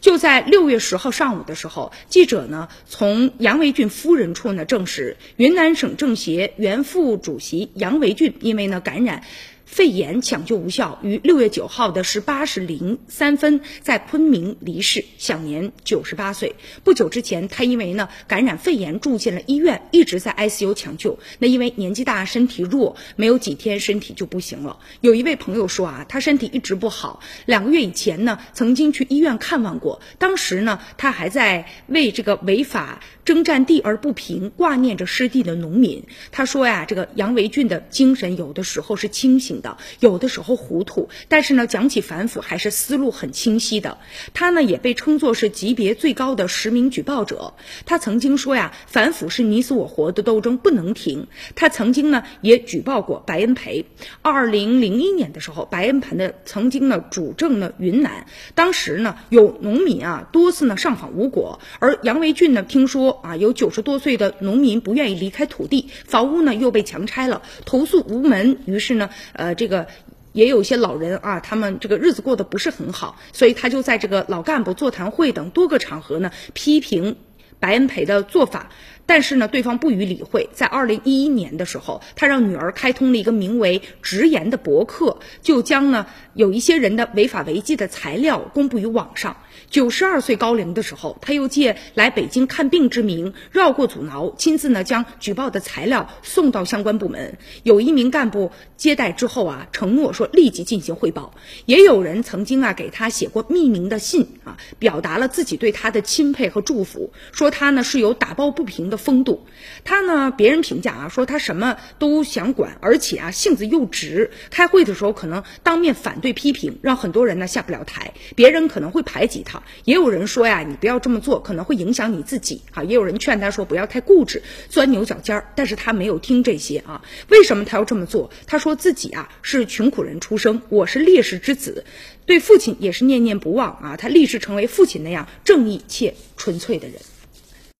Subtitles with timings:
[0.00, 9.24] 就在六月十号上午的时候，记者呢从杨维俊夫人处呢证实，云南省政协原副主席杨维俊因为呢感染。
[9.68, 16.56] 肺炎抢救无效，于六月九号的十八时零三分在昆明离世，享年九十八岁。
[16.84, 21.18] 不久之前，他因为呢感染肺炎住进了医院，一直在 ICU 抢救。
[21.38, 24.78] 那因为年纪大，身体弱，没有几天身体就不行了。
[25.02, 36.04] 有一位朋友说啊，他身体一直不好，两个月以前呢曾经去医院看望过，当时呢他还在为这个违法征占地而不平，挂念着失地的农民。
[36.32, 39.57] 他说呀，这个杨维俊的精神有的时候是清醒。
[39.60, 43.98] 的有的时候糊涂，但是呢，讲起反腐还是思路很清晰的。
[44.34, 47.54] 他呢也被称作是级别最高的实名举报者。
[47.86, 51.26] 他曾经说呀，反腐是你死我活的斗争，不能停。
[51.54, 53.86] 他曾经呢也举报过白恩培。
[54.22, 69.47] 二零零一年的时候，白恩培呢曾经呢主政呢云南，当时呢有农民啊多次呢上访无果，而杨维俊呢听说啊有九十多岁的农民不愿意离开土地，房屋呢又被强拆了，投诉无门，于是呢呃。
[69.54, 69.86] 这个
[70.32, 77.16] 也有一些老人啊，他们这个日子过得不是很好，所以他就在这个老干部座谈会等多个场合呢，批评
[77.58, 78.68] 白恩培的做法。
[79.08, 80.50] 但是呢，对方不予理会。
[80.52, 89.38] 在二零一一年的时候，他让女儿开通了一个名为“直言”的博客，就将呢有一些人的违法违纪的材料公布于网上。
[89.70, 97.38] 九十二岁高龄的时候，他又借来北京看病之名，绕过阻挠，亲自呢将举报的材料送到相关部门。
[97.62, 101.32] 有一名干部接待之后啊，承诺说立即进行汇报。
[101.64, 108.97] 也有人曾经啊给他写过匿名的信啊，表达了自己对他的钦佩和祝福，说他呢是有打抱不平的。
[108.98, 109.46] 风度，
[109.84, 110.30] 他呢？
[110.30, 114.30] 别人评价啊，说他什么都想管，而且啊性子又直。
[114.50, 118.12] 开会的时候可能当面反对批评，让很多人呢下不了台。
[118.36, 119.62] 别人可能会排挤他。
[119.84, 122.62] 也有人说呀，你不要这么做，可能会影响你自己。
[122.72, 125.52] 啊，也有人劝他说不要太固执，钻牛角尖儿。
[125.54, 127.02] 但是他没有听这些啊。
[127.28, 128.30] 为什么他要这么做？
[128.46, 131.84] 他说自己啊是穷苦人出生，我是烈士之子，
[132.26, 133.96] 对父亲也是念念不忘啊。
[133.96, 136.96] 他立志成为父亲那样正义且纯粹的人。